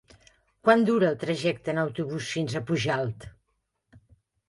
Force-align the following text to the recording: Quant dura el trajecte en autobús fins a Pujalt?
Quant 0.67 0.85
dura 0.87 1.09
el 1.11 1.19
trajecte 1.25 1.71
en 1.75 1.83
autobús 1.83 2.33
fins 2.39 2.59
a 2.59 2.65
Pujalt? 2.73 3.33